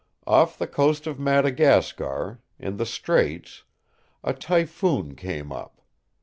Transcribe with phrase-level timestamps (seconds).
[0.25, 3.65] Off the coast of Madagascar, in the Straits,
[4.23, 5.79] a typhoon came up.